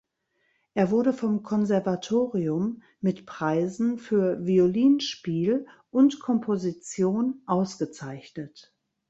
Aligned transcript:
Er 0.73 0.89
wurde 0.89 1.13
vom 1.13 1.43
Konservatorium 1.43 2.81
mit 3.01 3.27
Preisen 3.27 3.99
für 3.99 4.43
Violinspiel 4.43 5.67
und 5.91 6.19
Komposition 6.19 7.43
ausgezeichnet. 7.45 8.73